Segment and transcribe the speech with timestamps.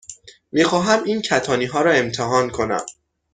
[0.51, 2.85] می خواهم این کتانی ها را امتحان کنم.